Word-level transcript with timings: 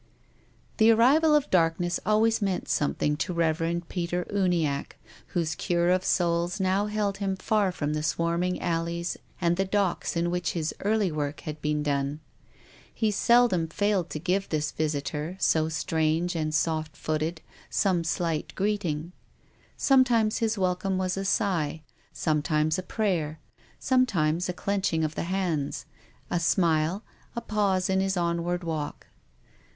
The 0.77 0.89
arrival 0.89 1.35
of 1.35 1.51
darkness 1.51 1.99
always 2.07 2.41
meant 2.41 2.67
something 2.67 3.15
to 3.17 3.33
the 3.33 3.33
Rev. 3.35 3.83
Peter 3.87 4.25
Uniacke, 4.33 4.95
whose 5.27 5.53
cure 5.53 5.91
of 5.91 6.03
souls 6.03 6.59
now 6.59 6.87
held 6.87 7.17
him 7.17 7.35
far 7.35 7.71
from 7.71 7.93
the 7.93 8.01
swarming 8.01 8.59
alleys 8.59 9.15
and 9.39 9.57
the 9.57 9.63
docks 9.63 10.15
in 10.15 10.31
which 10.31 10.53
his 10.53 10.73
early 10.79 11.11
work 11.11 11.41
had 11.41 11.61
been 11.61 11.83
done. 11.83 12.19
He 12.91 13.11
seldom 13.11 13.67
failed 13.67 14.09
to 14.09 14.17
give 14.19 14.49
this 14.49 14.71
visitor, 14.71 15.37
so 15.39 15.69
strange 15.69 16.35
and 16.35 16.51
soft 16.51 16.97
footed, 16.97 17.41
some 17.69 18.03
slight 18.03 18.53
greeting. 18.55 19.11
Sometimes 19.77 20.39
his 20.39 20.57
welcome 20.57 20.97
was 20.97 21.15
a 21.15 21.25
sigh, 21.25 21.83
sometimes 22.11 22.79
a 22.79 22.81
prayer, 22.81 23.39
some 23.77 24.07
times 24.07 24.49
a 24.49 24.53
clenching 24.53 25.03
of 25.03 25.13
the 25.13 25.25
hands, 25.25 25.85
a 26.31 26.39
smile, 26.39 27.03
a 27.35 27.41
pause 27.41 27.87
in 27.87 27.99
his 27.99 28.17
onward 28.17 28.63
walk. 28.63 29.05